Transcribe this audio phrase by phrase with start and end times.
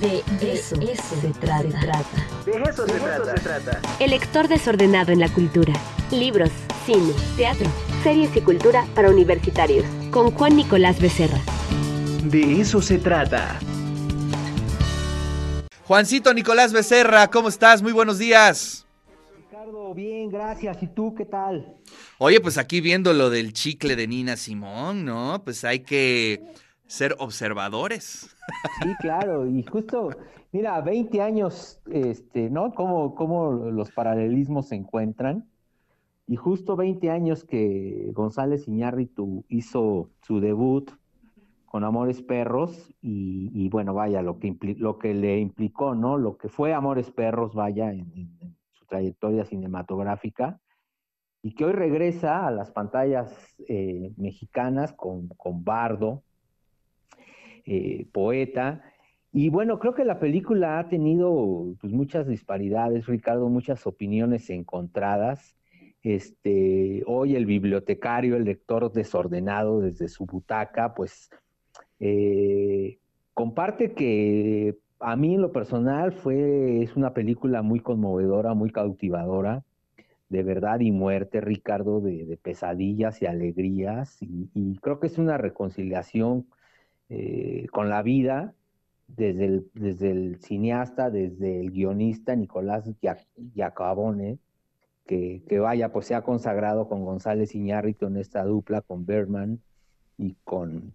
[0.00, 2.04] De eso, se, trata.
[2.44, 3.80] De eso, se, trata.
[4.00, 5.72] El lector desordenado en la cultura.
[6.10, 6.50] Libros,
[6.84, 7.70] cine, teatro,
[8.02, 9.84] series y cultura para universitarios.
[10.10, 11.38] Con Juan Nicolás Becerra.
[12.24, 13.60] De eso se trata.
[15.84, 17.80] Juancito Nicolás Becerra, ¿cómo estás?
[17.80, 18.86] Muy buenos días.
[19.36, 20.82] Ricardo, bien, gracias.
[20.82, 21.76] ¿Y tú qué tal?
[22.18, 25.42] Oye, pues aquí viendo lo del chicle de Nina Simón, ¿no?
[25.44, 26.42] Pues hay que
[26.86, 28.36] ser observadores.
[28.82, 30.10] Sí, claro, y justo,
[30.52, 32.72] mira, 20 años, este, ¿no?
[32.74, 35.48] Cómo, cómo los paralelismos se encuentran.
[36.26, 40.90] Y justo 20 años que González Iñárritu hizo su debut
[41.66, 46.16] con Amores Perros y, bueno, vaya, lo que, lo que le implicó, ¿no?
[46.18, 50.60] Lo que fue Amores Perros, vaya, en, su trayectoria cinematográfica
[51.42, 53.36] y que hoy regresa a las pantallas
[53.68, 56.22] eh, mexicanas con, con Bardo,
[57.66, 58.82] eh, poeta.
[59.32, 65.56] Y bueno, creo que la película ha tenido pues, muchas disparidades, Ricardo, muchas opiniones encontradas.
[66.02, 71.30] Este, hoy el bibliotecario, el lector desordenado desde su butaca, pues
[71.98, 72.98] eh,
[73.32, 79.64] comparte que a mí en lo personal fue, es una película muy conmovedora, muy cautivadora,
[80.28, 86.46] de verdad y muerte, Ricardo, de, pesadillas y alegrías, y, creo que es una reconciliación
[87.08, 88.54] eh, con la vida
[89.08, 92.90] desde el, desde el cineasta, desde el guionista Nicolás
[93.54, 94.38] Giacabone,
[95.06, 99.60] que, que vaya, pues se ha consagrado con González Iñárritu en esta dupla, con Berman
[100.16, 100.94] y con,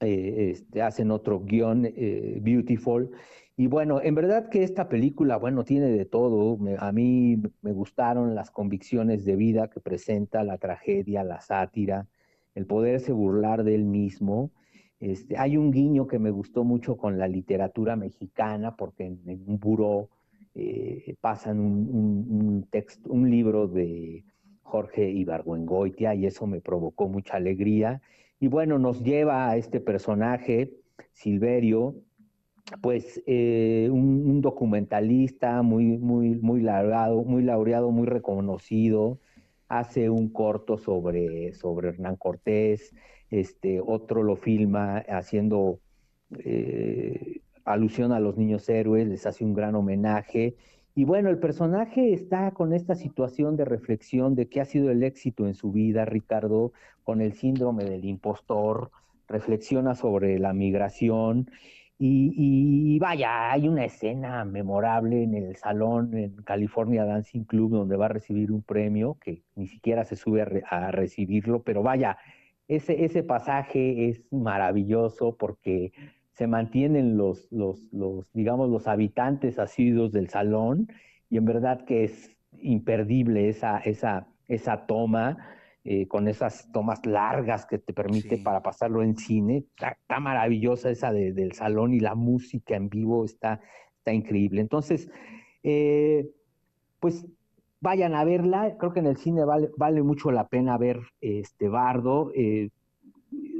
[0.00, 3.10] eh, este, hacen otro guion, eh, Beautiful.
[3.56, 6.58] Y bueno, en verdad que esta película, bueno, tiene de todo.
[6.78, 12.06] a mí me gustaron las convicciones de vida que presenta, la tragedia, la sátira,
[12.54, 14.50] el poderse burlar de él mismo
[15.00, 19.58] este, hay un guiño que me gustó mucho con la literatura mexicana, porque en, un
[19.58, 20.08] buró
[20.54, 24.24] eh, pasan un, texto, un libro de
[24.62, 28.00] Jorge Ibargüengoitia y eso me provocó mucha alegría.
[28.40, 30.72] Y bueno, nos lleva a este personaje,
[31.12, 31.94] Silverio,
[32.80, 39.18] pues eh, un, documentalista muy, muy, muy laureado, muy laureado, muy reconocido,
[39.68, 42.94] hace un corto sobre, sobre Hernán Cortés,
[43.30, 45.80] este, otro lo filma haciendo
[46.38, 50.56] eh, alusión a los niños héroes, les hace un gran homenaje.
[50.94, 55.02] Y bueno, el personaje está con esta situación de reflexión de qué ha sido el
[55.02, 56.72] éxito en su vida, Ricardo,
[57.04, 58.90] con el síndrome del impostor,
[59.28, 61.50] reflexiona sobre la migración
[61.98, 68.06] y, vaya, hay una escena memorable en el salón en California Dancing Club donde va
[68.06, 72.18] a recibir un premio que ni siquiera se sube a recibirlo, pero vaya,
[72.68, 75.92] ese, ese pasaje es maravilloso porque
[76.32, 80.88] se mantienen los, los, los, digamos, los habitantes asiduos del salón
[81.30, 85.38] y en verdad que es imperdible esa, esa, esa toma,
[85.88, 89.66] eh, con esas tomas largas que te permite para pasarlo en cine.
[89.76, 93.60] Está, maravillosa esa del salón y la música en vivo está,
[93.98, 94.60] está increíble.
[94.60, 95.08] Entonces,
[95.62, 96.28] eh,
[96.98, 97.24] pues
[97.80, 101.68] vayan a verla, creo que en el cine vale, vale mucho la pena ver este
[101.68, 102.32] Bardo.
[102.34, 102.70] Eh,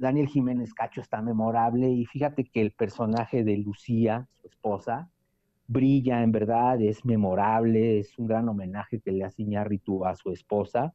[0.00, 5.08] Daniel Jiménez Cacho está memorable y fíjate que el personaje de Lucía, su esposa,
[5.68, 10.32] brilla en verdad, es memorable, es un gran homenaje que le hace Iñárritu a su
[10.32, 10.94] esposa.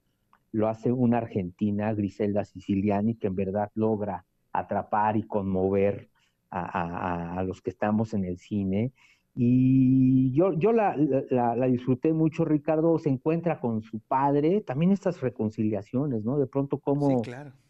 [0.54, 6.10] Lo hace una argentina, Griselda Siciliani, que en verdad logra atrapar y conmover
[6.56, 8.94] a los que estamos en el cine.
[9.36, 15.22] Y yo, yo la, la, disfruté mucho, Ricardo, se encuentra con su padre, también estas
[15.22, 16.38] reconciliaciones, ¿no?
[16.38, 17.24] De pronto como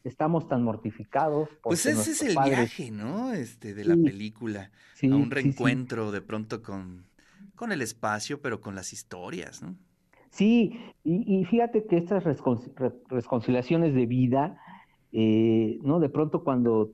[0.04, 1.48] estamos tan mortificados.
[1.62, 3.32] Pues ese es el viaje, ¿no?
[3.32, 4.72] Este, de la película,
[5.02, 7.06] a un reencuentro de pronto con,
[7.56, 9.78] con el espacio, pero con las historias, ¿no?
[10.34, 14.58] Sí, y, fíjate que estas reconciliaciones de vida,
[15.12, 16.00] eh, ¿no?
[16.00, 16.92] De pronto cuando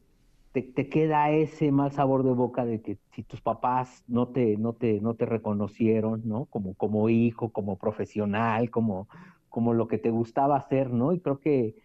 [0.52, 4.74] te, queda ese mal sabor de boca de que si tus papás no te, no
[4.74, 6.48] te, no te reconocieron, ¿no?
[6.48, 9.08] Como, como hijo, como profesional, como,
[9.48, 11.14] como lo que te gustaba hacer, ¿no?
[11.14, 11.76] Y creo que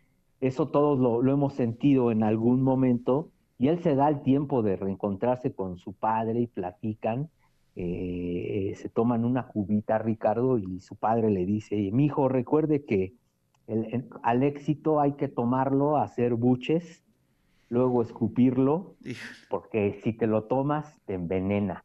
[0.40, 3.30] eso todos lo hemos sentido en algún momento.
[3.58, 7.30] Y él se da el tiempo de reencontrarse con su padre y platican.
[7.76, 13.14] Eh, se toman una cubita, Ricardo, y su padre le dice, mi hijo, recuerde que
[13.66, 17.04] el, al éxito hay que tomarlo, hacer buches
[17.74, 18.94] luego escupirlo,
[19.50, 21.84] porque si te lo tomas te envenena.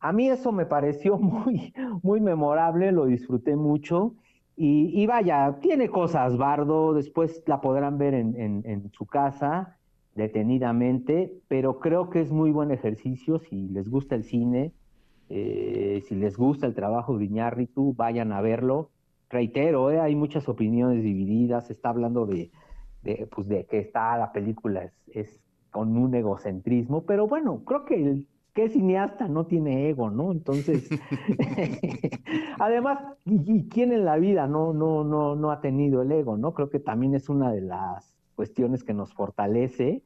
[0.00, 4.14] A mí eso me pareció muy, muy memorable, lo disfruté mucho.
[4.60, 9.76] Y, vaya, tiene cosas, Bardo, después la podrán ver en, su casa,
[10.16, 14.72] detenidamente, pero creo que es muy buen ejercicio si les gusta el cine,
[15.28, 18.90] eh, si les gusta el trabajo de Iñárritu, vayan a verlo.
[19.30, 22.50] Reitero, eh, hay muchas opiniones divididas, se está hablando de,
[23.30, 25.40] pues de que está la película es, es,
[25.70, 28.26] con un egocentrismo, pero bueno, creo que el
[28.58, 30.32] que cineasta no tiene ego, ¿no?
[30.32, 30.88] Entonces,
[32.58, 36.54] además, ¿y, quién en la vida no, no, no, no ha tenido el ego, no?
[36.54, 40.02] Creo que también es una de las cuestiones que nos fortalece.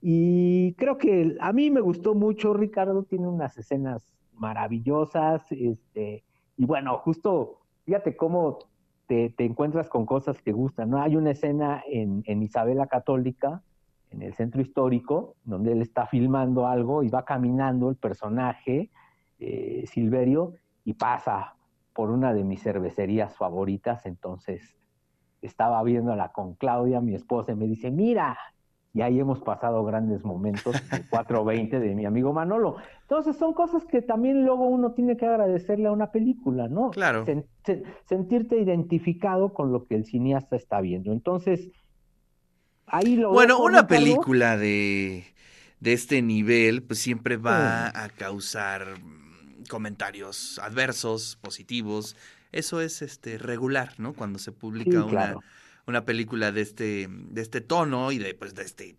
[0.00, 6.24] Y creo que a mí me gustó mucho, Ricardo tiene unas escenas maravillosas, este,
[6.56, 8.58] y bueno, justo, fíjate cómo
[9.06, 11.00] te, encuentras con cosas que gustan, ¿no?
[11.00, 13.62] Hay una escena en, en Isabela Católica,
[14.10, 18.90] en el centro histórico, donde él está filmando algo y va caminando el personaje,
[19.38, 20.54] eh, Silverio,
[20.84, 21.54] y pasa
[21.94, 24.76] por una de mis cervecerías favoritas, entonces
[25.40, 28.36] estaba viéndola con Claudia, mi esposa, y me dice, mira,
[28.94, 32.76] y ahí hemos pasado grandes momentos, el 420 de mi amigo Manolo.
[33.02, 36.90] Entonces son cosas que también luego uno tiene que agradecerle a una película, ¿no?
[36.90, 37.24] Claro.
[38.04, 41.12] sentirte identificado con lo que el cineasta está viendo.
[41.12, 41.70] Entonces,
[42.86, 43.32] ahí lo...
[43.32, 45.24] Bueno, una película de,
[45.80, 48.86] de este nivel, pues siempre va a causar
[49.70, 52.14] comentarios adversos, positivos.
[52.50, 54.12] Eso es este regular, ¿no?
[54.12, 55.36] Cuando se publica una
[55.86, 58.96] una película de este, de este tono y de, pues, de este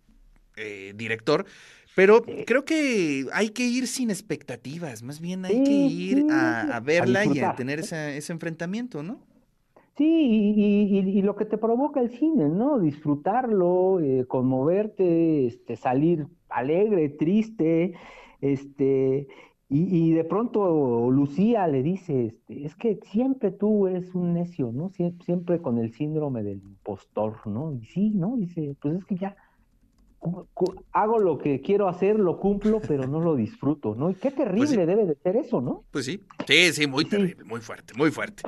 [0.56, 1.46] eh, director.
[1.94, 7.24] Pero creo que hay que ir sin expectativas, más bien hay que ir a, verla
[7.24, 9.20] y a tener ese enfrentamiento, ¿no?
[9.96, 10.04] Sí,
[10.56, 12.80] y, lo que te provoca el cine, ¿no?
[12.80, 17.94] Disfrutarlo, eh, conmoverte, este, salir alegre, triste,
[18.40, 19.28] este,
[19.68, 24.90] y, de pronto Lucía le dice, este, es que siempre tú eres un necio, ¿no?
[24.90, 27.72] siempre con el síndrome del impostor, ¿no?
[27.72, 28.36] Y sí, ¿no?
[28.36, 29.36] Dice, pues es que ya
[30.92, 34.10] hago lo que quiero hacer, lo cumplo, pero no lo disfruto, ¿no?
[34.10, 35.84] Y qué pues terrible debe de ser eso, ¿no?
[35.90, 38.42] Pues sí, sí, sí, muy terrible, muy fuerte, muy fuerte.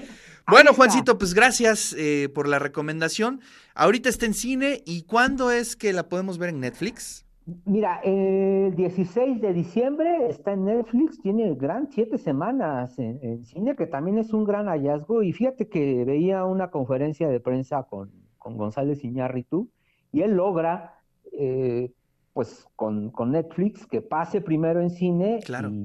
[0.48, 3.40] Bueno, Juancito, pues gracias eh, por la recomendación.
[3.74, 7.25] Ahorita está en cine, ¿y cuándo es que la podemos ver en Netflix?
[7.64, 13.86] Mira, el 16 de diciembre está en Netflix, tiene gran siete semanas en, cine, que
[13.86, 15.22] también es un gran hallazgo.
[15.22, 19.70] Y fíjate que veía una conferencia de prensa con, con González Iñárritu
[20.10, 20.98] y él logra,
[21.38, 21.92] eh,
[22.32, 25.38] pues con, con, Netflix, que pase primero en cine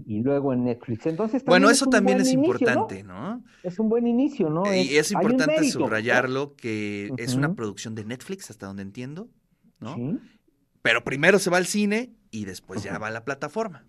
[0.07, 1.06] y, luego en Netflix.
[1.06, 3.44] Entonces, bueno, eso también es importante, ¿no?
[3.62, 4.64] Es un buen inicio, ¿no?
[4.74, 9.30] Y es, importante subrayarlo que es una producción de Netflix, hasta donde entiendo,
[9.80, 9.94] ¿no?
[9.94, 10.19] Sí.
[10.81, 13.86] Pero primero se va al cine y después ya va a la plataforma.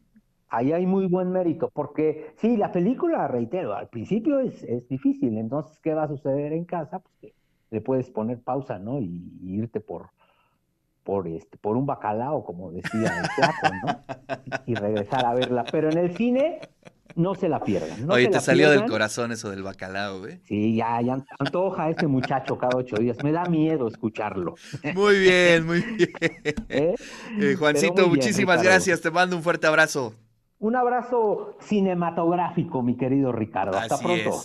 [0.48, 5.38] Ahí hay muy buen mérito, porque sí, la película, reitero, al principio es, es difícil,
[5.38, 6.98] entonces, ¿qué va a suceder en casa?
[6.98, 7.34] Pues que
[7.70, 9.00] le puedes poner pausa, ¿no?
[9.00, 10.10] Y, irte por,
[11.04, 14.62] por, este, por un bacalao, como decía el plato, ¿no?
[14.66, 15.64] Y regresar a verla.
[15.72, 16.60] Pero en el cine,
[17.14, 18.10] no se la pierdan.
[18.10, 20.40] Oye, te salió del corazón eso del bacalao, güey.
[20.44, 23.16] Sí, ya, ya antoja a este muchacho cada ocho días.
[23.22, 24.54] Me da miedo escucharlo.
[24.94, 26.10] Muy bien, muy bien.
[26.68, 26.94] ¿Eh?
[27.40, 29.00] Eh, Juancito, muchísimas gracias.
[29.00, 30.14] Te mando un fuerte abrazo.
[30.58, 33.76] Un abrazo cinematográfico, mi querido Ricardo.
[33.76, 34.42] Hasta pronto.